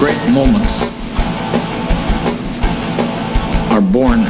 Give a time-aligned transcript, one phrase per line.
[0.00, 0.80] Great moments
[3.70, 4.24] are born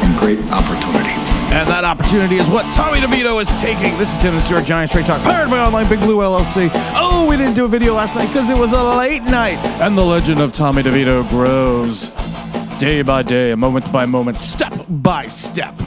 [0.00, 1.10] from great opportunity.
[1.54, 3.96] And that opportunity is what Tommy DeVito is taking.
[3.98, 6.72] This is Tim Stewart Giant Straight Talk, powered by Online Big Blue LLC.
[6.96, 9.58] Oh, we didn't do a video last night because it was a late night.
[9.80, 12.08] And the legend of Tommy DeVito grows
[12.80, 15.80] day by day, moment by moment, step by step.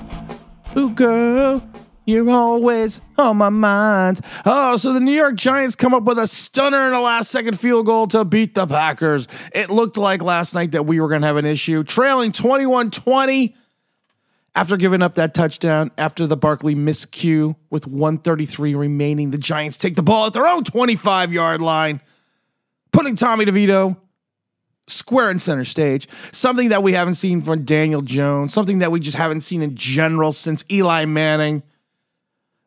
[0.77, 1.61] Ooh, girl,
[2.09, 4.19] you're always on my mind.
[4.45, 7.59] Oh, so the New York Giants come up with a stunner in a last second
[7.59, 9.27] field goal to beat the Packers.
[9.53, 12.91] It looked like last night that we were going to have an issue, trailing 21
[12.91, 13.55] 20
[14.55, 19.31] after giving up that touchdown after the Barkley miscue with 133 remaining.
[19.31, 22.01] The Giants take the ball at their own 25 yard line,
[22.91, 23.95] putting Tommy DeVito
[24.87, 26.07] square in center stage.
[26.31, 29.75] Something that we haven't seen from Daniel Jones, something that we just haven't seen in
[29.75, 31.63] general since Eli Manning.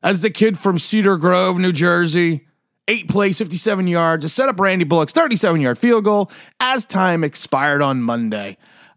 [0.02, 2.46] As the kid from Cedar Grove, New Jersey,
[2.88, 6.30] eight plays, 57 yards to set up Randy Bullock's 37 yard field goal
[6.60, 8.56] as time expired on Monday.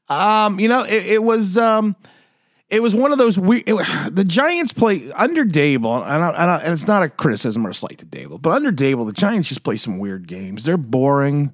[0.10, 1.58] Um, you know, it, it was.
[1.58, 1.96] Um,
[2.68, 3.64] it was one of those we
[4.12, 7.76] the Giants play under Daboll, and, I, I and it's not a criticism or a
[7.76, 10.64] slight to Daboll, but under Daboll, the Giants just play some weird games.
[10.64, 11.54] They're boring.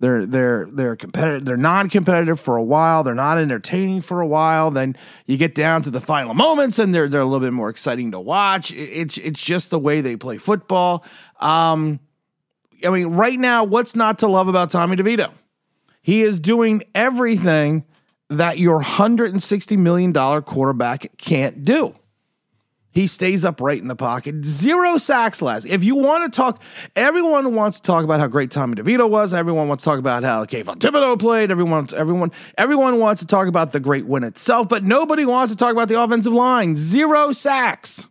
[0.00, 1.44] They're they're they're competitive.
[1.44, 3.02] They're non-competitive for a while.
[3.02, 4.70] They're not entertaining for a while.
[4.70, 4.96] Then
[5.26, 8.12] you get down to the final moments, and they're they're a little bit more exciting
[8.12, 8.72] to watch.
[8.72, 11.04] It's it's just the way they play football.
[11.40, 11.98] Um,
[12.84, 15.32] I mean, right now, what's not to love about Tommy DeVito?
[16.00, 17.84] He is doing everything
[18.30, 20.12] that your $160 million
[20.42, 21.94] quarterback can't do.
[22.98, 24.44] He stays upright in the pocket.
[24.44, 25.64] Zero sacks last.
[25.66, 26.60] If you want to talk,
[26.96, 29.32] everyone wants to talk about how great Tommy DeVito was.
[29.32, 31.52] Everyone wants to talk about how Kayvon Thibodeaux played.
[31.52, 35.56] Everyone, everyone, everyone wants to talk about the great win itself, but nobody wants to
[35.56, 36.74] talk about the offensive line.
[36.74, 38.08] Zero sacks.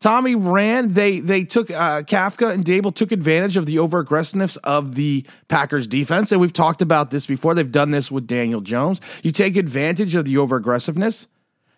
[0.00, 0.94] Tommy ran.
[0.94, 5.24] They they took uh, Kafka and Daboll took advantage of the over aggressiveness of the
[5.46, 7.54] Packers defense, and we've talked about this before.
[7.54, 9.00] They've done this with Daniel Jones.
[9.22, 11.28] You take advantage of the over aggressiveness,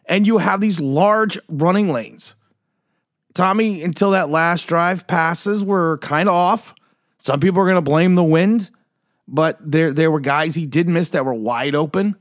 [0.08, 2.34] and you have these large running lanes.
[3.34, 6.74] Tommy, until that last drive, passes were kind of off.
[7.18, 8.70] Some people are going to blame the wind,
[9.28, 12.16] but there there were guys he did miss that were wide open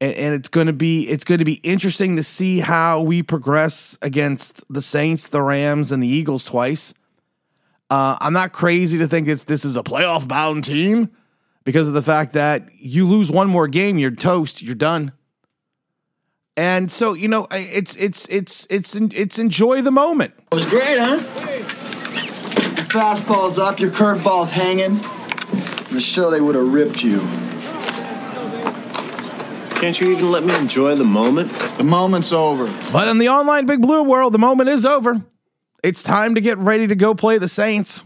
[0.00, 3.22] and, and it's going to be it's going to be interesting to see how we
[3.22, 6.92] progress against the Saints, the Rams, and the Eagles twice.
[7.88, 11.10] Uh, I'm not crazy to think it's this is a playoff bound team
[11.64, 15.12] because of the fact that you lose one more game, you're toast, you're done.
[16.56, 20.34] And so you know, it's it's it's it's it's enjoy the moment.
[20.50, 21.16] It was great, huh?
[21.16, 25.00] Your fastball's up, your curveball's hanging.
[25.90, 27.20] I'm sure they would have ripped you.
[29.80, 31.52] Can't you even let me enjoy the moment?
[31.76, 32.66] The moment's over.
[32.90, 35.22] But in the online Big Blue world, the moment is over.
[35.82, 38.02] It's time to get ready to go play the Saints.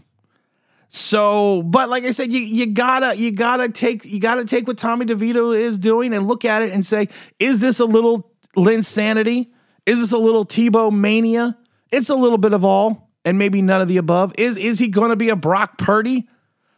[0.89, 4.77] So, but like I said, you you gotta you gotta take you gotta take what
[4.77, 7.07] Tommy DeVito is doing and look at it and say,
[7.39, 9.49] is this a little Linsanity?
[9.85, 11.57] Is this a little Tebow mania?
[11.91, 14.33] It's a little bit of all, and maybe none of the above.
[14.37, 16.27] Is is he going to be a Brock Purdy?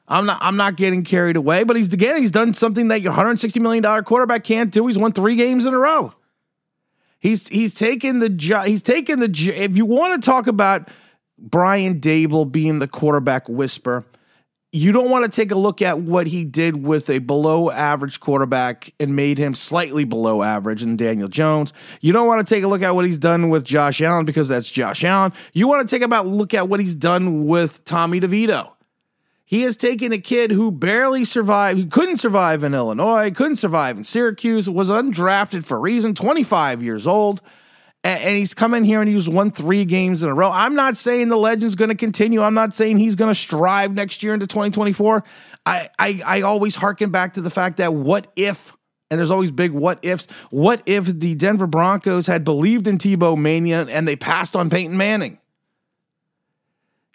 [0.08, 3.12] I'm not I'm not getting carried away, but he's again he's done something that your
[3.12, 4.86] 160 million dollar quarterback can't do.
[4.88, 6.14] He's won 3 games in a row.
[7.20, 10.90] He's he's taken the job he's taken the if you want to talk about
[11.38, 14.06] Brian Daboll being the quarterback whisper,
[14.74, 18.20] you don't want to take a look at what he did with a below average
[18.20, 21.72] quarterback and made him slightly below average in Daniel Jones.
[22.02, 24.50] You don't want to take a look at what he's done with Josh Allen because
[24.50, 25.32] that's Josh Allen.
[25.54, 28.72] You want to take about look at what he's done with Tommy DeVito.
[29.46, 33.98] He has taken a kid who barely survived, who couldn't survive in Illinois, couldn't survive
[33.98, 37.42] in Syracuse, was undrafted for a reason, 25 years old,
[38.04, 40.52] and, he's come in here and he's won three games in a row.
[40.52, 42.42] I'm not saying the legend's going to continue.
[42.42, 45.24] I'm not saying he's going to strive next year into 2024.
[45.66, 48.76] I, I, I always harken back to the fact that what if
[49.14, 50.26] and there's always big what ifs.
[50.50, 54.98] What if the Denver Broncos had believed in Tebow Mania and they passed on Peyton
[54.98, 55.38] Manning?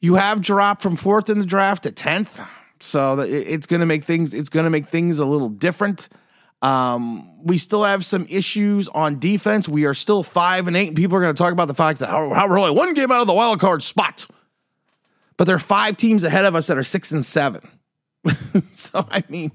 [0.00, 2.41] You have dropped from fourth in the draft to tenth,
[2.78, 6.08] so it's going to make things it's going to make things a little different.
[6.60, 9.69] Um, we still have some issues on defense.
[9.69, 12.00] We are still five and eight, and people are going to talk about the fact
[12.00, 14.26] that how, how we're only one game out of the wild card spot.
[15.37, 17.62] But there are five teams ahead of us that are six and seven.
[18.72, 19.52] so I mean,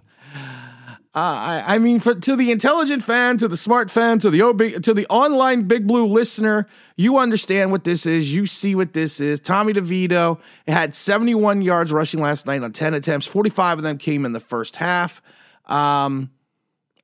[1.16, 4.42] uh, I, I, mean, for, to the intelligent fan, to the smart fan, to the
[4.42, 8.34] OB, to the online Big Blue listener, you understand what this is.
[8.34, 9.40] You see what this is.
[9.40, 13.28] Tommy DeVito had 71 yards rushing last night on 10 attempts.
[13.28, 15.22] 45 of them came in the first half.
[15.66, 16.32] Um,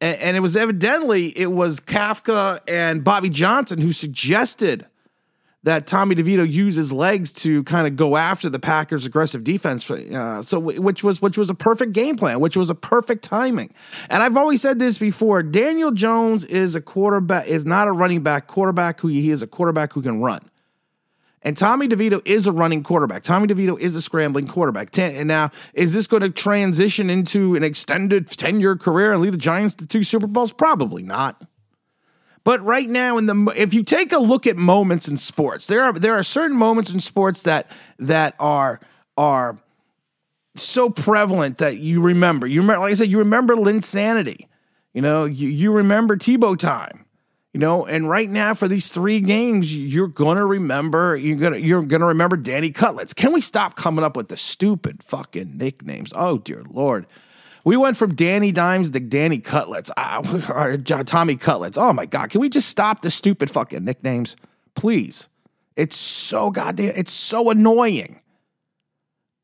[0.02, 4.86] and, and it was evidently it was Kafka and Bobby Johnson who suggested
[5.64, 9.90] that Tommy DeVito used his legs to kind of go after the Packers' aggressive defense.
[9.92, 13.74] Uh, so which was which was a perfect game plan, which was a perfect timing.
[14.10, 18.24] And I've always said this before: Daniel Jones is a quarterback, is not a running
[18.24, 20.50] back quarterback who he is a quarterback who can run.
[21.42, 23.24] And Tommy DeVito is a running quarterback.
[23.24, 24.98] Tommy DeVito is a scrambling quarterback.
[24.98, 29.34] And now, is this going to transition into an extended 10 year career and lead
[29.34, 30.52] the Giants to two Super Bowls?
[30.52, 31.42] Probably not.
[32.44, 35.84] But right now, in the if you take a look at moments in sports, there
[35.84, 37.70] are there are certain moments in sports that
[38.00, 38.80] that are
[39.18, 39.58] are
[40.56, 42.48] so prevalent that you remember.
[42.48, 44.48] You remember, like I said, you remember Linsanity.
[44.94, 47.06] You know, you, you remember Tebow time.
[47.54, 51.82] You know, and right now for these three games, you're gonna remember you're gonna you're
[51.82, 53.14] gonna remember Danny Cutlets.
[53.14, 56.14] Can we stop coming up with the stupid fucking nicknames?
[56.16, 57.08] Oh dear lord.
[57.66, 61.78] We went from Danny Dimes to Danny Cutlets, uh, Tommy Cutlets.
[61.78, 62.30] Oh my God.
[62.30, 64.36] Can we just stop the stupid fucking nicknames?
[64.76, 65.28] Please.
[65.76, 68.22] It's so goddamn, it's so annoying.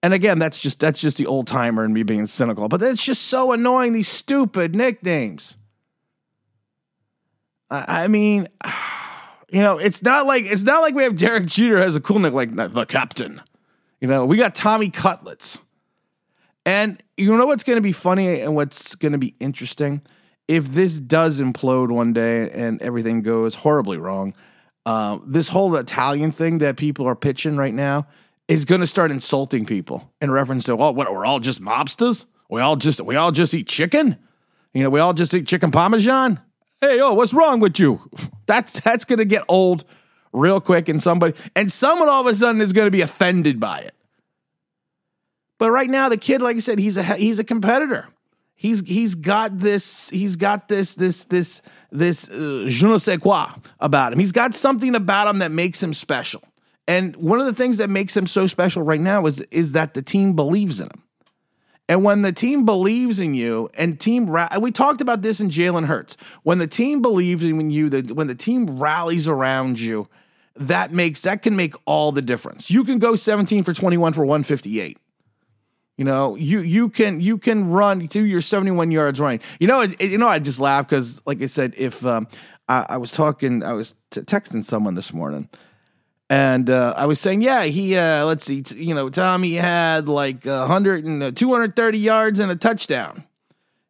[0.04, 3.04] And again, that's just that's just the old timer and me being cynical, but it's
[3.04, 5.58] just so annoying, these stupid nicknames.
[7.70, 8.48] I mean,
[9.50, 12.20] you know, it's not like it's not like we have Derek Jeter has a cool
[12.20, 13.42] nick like the captain.
[14.02, 15.60] You know, we got Tommy Cutlets.
[16.66, 20.02] And you know what's going to be funny and what's going to be interesting?
[20.48, 24.34] If this does implode one day and everything goes horribly wrong,
[24.86, 28.08] uh, this whole Italian thing that people are pitching right now
[28.48, 32.26] is going to start insulting people in reference to, oh, what, we're all just mobsters?
[32.50, 34.18] We all just we all just eat chicken?
[34.74, 36.40] You know, we all just eat chicken parmesan?
[36.86, 38.00] Hey, oh, what's wrong with you?
[38.46, 39.86] That's that's to get old
[40.32, 43.80] real quick and somebody and someone all of a sudden is to be offended by
[43.80, 43.96] it.
[45.58, 48.10] But right now, the kid, like I said, he's a he's a competitor.
[48.54, 53.48] He's he's got this he's got this this this this uh, je ne sais quoi
[53.80, 54.20] about him.
[54.20, 56.44] He's got something about him that makes him special.
[56.88, 59.96] And one of the things that makes him so special right now is is that
[59.96, 61.05] the team believes in him.
[61.88, 65.50] And when the team believes in you, and team ra- we talked about this in
[65.50, 66.18] Jalen Hurts.
[66.44, 70.08] When the team believes in you, the, when the team rallies around you,
[70.56, 72.72] that makes that can make all the difference.
[72.72, 74.98] You can go 17 for 21 for 158
[75.98, 79.40] you know, you you can you can run to your 71 yards running.
[79.60, 82.28] You know, it, you know, I just laugh because, like I said, if um,
[82.68, 85.48] I, I, was talking, I was t- texting someone this morning,
[86.30, 90.08] and uh, I was saying, yeah, he uh, let's see, t- you know, Tommy had
[90.08, 93.24] like 100 and uh, 230 yards and a touchdown.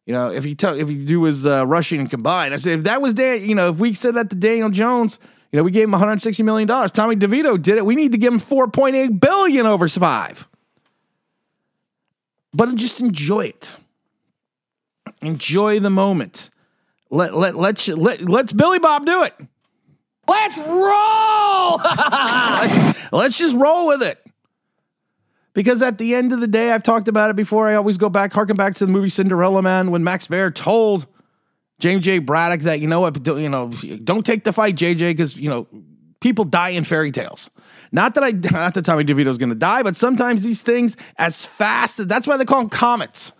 [0.04, 2.78] You know, if he t- if he do his uh, rushing and combined, I said
[2.78, 5.18] if that was Dan, you know, if we said that to Daniel Jones,
[5.50, 6.90] you know, we gave him 160 million dollars.
[6.92, 7.84] Tommy DeVito did it.
[7.84, 10.46] We need to give him 4.8 billion over five
[12.56, 13.76] but just enjoy it.
[15.20, 16.50] Enjoy the moment.
[17.10, 19.34] Let let let let let's Billy Bob do it.
[20.28, 21.78] Let's roll.
[23.12, 24.22] let's, just roll with it.
[25.54, 27.68] Because at the end of the day, I've talked about it before.
[27.68, 31.06] I always go back, harken back to the movie Cinderella Man when Max Baer told
[31.78, 32.18] James J.
[32.18, 33.70] Braddock that you know what, you know,
[34.04, 35.66] don't take the fight, JJ, because you know
[36.20, 37.50] people die in fairy tales.
[37.92, 41.46] Not that I, not that Tommy DeVito's going to die, but sometimes these things, as
[41.46, 43.32] fast as that's why they call them comets.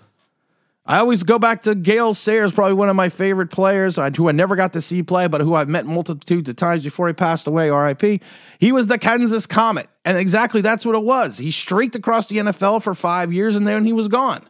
[0.88, 4.32] I always go back to Gale Sayers, probably one of my favorite players, who I
[4.32, 7.48] never got to see play, but who I've met multitudes of times before he passed
[7.48, 8.22] away, RIP.
[8.60, 9.88] He was the Kansas Comet.
[10.04, 11.38] And exactly that's what it was.
[11.38, 14.48] He streaked across the NFL for five years and then he was gone.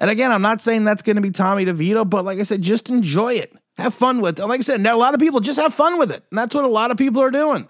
[0.00, 2.62] And again, I'm not saying that's going to be Tommy DeVito, but like I said,
[2.62, 3.52] just enjoy it.
[3.76, 4.46] Have fun with it.
[4.46, 6.22] Like I said, now a lot of people just have fun with it.
[6.30, 7.68] And that's what a lot of people are doing.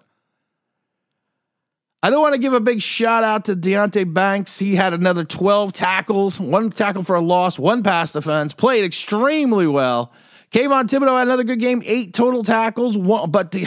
[2.04, 4.58] I don't want to give a big shout out to Deonte Banks.
[4.58, 9.66] He had another 12 tackles, one tackle for a loss, one pass defense, played extremely
[9.66, 10.12] well.
[10.50, 12.98] Kayvon Thibodeaux had another good game, eight total tackles.
[12.98, 13.64] One, but the,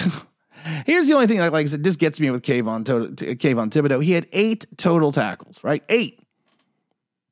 [0.86, 4.04] here's the only thing, like I said, this gets me with Kayvon, Kayvon Thibodeaux.
[4.04, 5.84] He had eight total tackles, right?
[5.90, 6.20] Eight.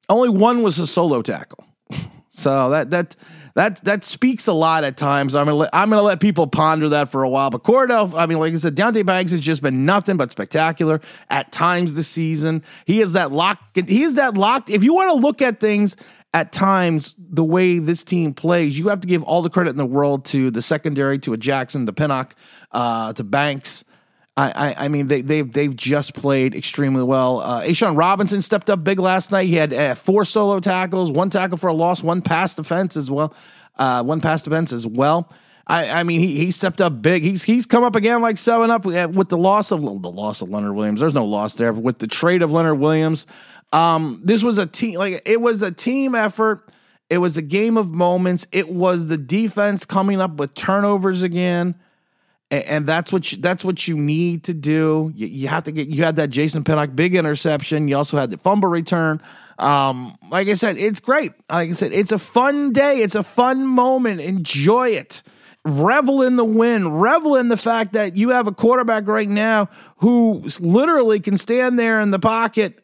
[0.10, 1.66] Only one was a solo tackle.
[2.38, 3.15] So that that
[3.56, 5.34] that that speaks a lot at times.
[5.34, 7.50] I'm gonna let, I'm gonna let people ponder that for a while.
[7.50, 11.01] But Cordell, I mean, like I said, Deonte Banks has just been nothing but spectacular
[11.30, 12.63] at times this season.
[12.86, 13.60] He is that lock.
[13.74, 14.70] He is that locked.
[14.70, 15.96] If you want to look at things
[16.34, 19.77] at times, the way this team plays, you have to give all the credit in
[19.77, 22.36] the world to the secondary, to a Jackson, to Pinnock,
[22.74, 23.86] uh, to Banks.
[24.38, 27.39] I, I, I, mean, they, they've they've just played extremely well.
[27.39, 29.48] Uh, A'Shawn Robinson stepped up big last night.
[29.48, 33.10] He had uh, four solo tackles, one tackle for a loss, one pass defense as
[33.10, 33.34] well,
[33.77, 35.32] uh, one pass defense as well.
[35.68, 37.24] I, I mean, he he stepped up big.
[37.24, 40.42] He's he's come up again like seven up uh, with the loss of the loss
[40.42, 41.00] of Leonard Williams.
[41.00, 43.25] There's no loss there with the trade of Leonard Williams.
[43.72, 46.70] Um, this was a team like it was a team effort.
[47.10, 48.48] It was a game of moments.
[48.51, 51.75] It was the defense coming up with turnovers again
[52.52, 55.12] and, that's what you, that's what you need to do.
[55.16, 55.88] You, you, have to get.
[55.88, 57.88] You had that Jason Pinnock big interception.
[57.88, 59.22] You also had the fumble return.
[59.58, 61.32] Um, like I said, it's great.
[61.50, 63.02] Like I said, it's a fun day.
[63.02, 64.22] It's a fun moment.
[64.22, 65.24] Enjoy it.
[65.64, 66.92] Revel in the win.
[66.92, 71.80] Revel in the fact that you have a quarterback right now who literally can stand
[71.80, 72.84] there in the pocket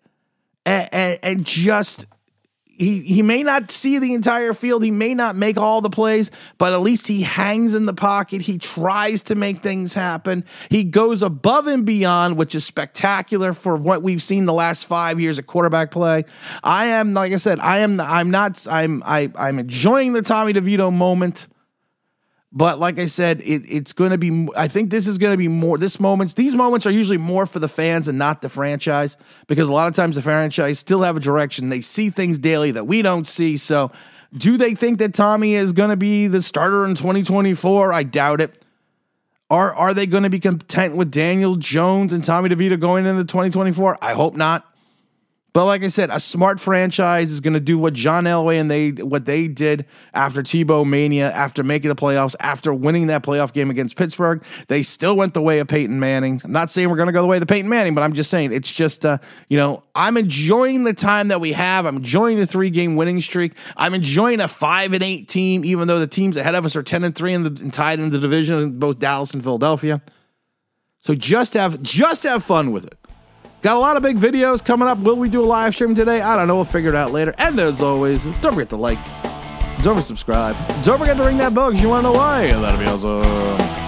[0.65, 2.07] and, and, and just
[2.77, 6.31] he he may not see the entire field, he may not make all the plays,
[6.57, 8.41] but at least he hangs in the pocket.
[8.41, 10.45] He tries to make things happen.
[10.69, 15.19] He goes above and beyond, which is spectacular for what we've seen the last 5
[15.19, 16.25] years of quarterback play.
[16.63, 20.53] I am like I said, I am I'm not I'm I I'm enjoying the Tommy
[20.53, 21.47] DeVito moment.
[22.53, 24.49] But like I said, it, it's going to be.
[24.57, 25.77] I think this is going to be more.
[25.77, 29.15] This moments, these moments are usually more for the fans and not the franchise,
[29.47, 31.69] because a lot of times the franchise still have a direction.
[31.69, 33.55] They see things daily that we don't see.
[33.55, 33.91] So,
[34.33, 37.93] do they think that Tommy is going to be the starter in 2024?
[37.93, 38.61] I doubt it.
[39.49, 43.23] Are are they going to be content with Daniel Jones and Tommy DeVito going into
[43.23, 43.97] 2024?
[44.01, 44.65] I hope not.
[45.53, 48.71] But like I said, a smart franchise is going to do what John Elway and
[48.71, 53.51] they what they did after Tebow mania, after making the playoffs, after winning that playoff
[53.51, 54.41] game against Pittsburgh.
[54.69, 56.41] They still went the way of Peyton Manning.
[56.45, 58.13] I'm not saying we're going to go the way of the Peyton Manning, but I'm
[58.13, 59.17] just saying it's just uh,
[59.49, 61.85] you know I'm enjoying the time that we have.
[61.85, 63.53] I'm enjoying the three game winning streak.
[63.75, 66.83] I'm enjoying a five and eight team, even though the teams ahead of us are
[66.83, 70.01] ten and three and, the, and tied in the division, both Dallas and Philadelphia.
[71.01, 72.97] So just have just have fun with it.
[73.61, 74.97] Got a lot of big videos coming up.
[74.97, 76.19] Will we do a live stream today?
[76.19, 76.55] I don't know.
[76.55, 77.35] We'll figure it out later.
[77.37, 78.97] And as always, don't forget to like,
[79.83, 82.17] don't forget to subscribe, don't forget to ring that bell because you want to know
[82.17, 82.49] why.
[82.49, 83.80] That'll be awesome.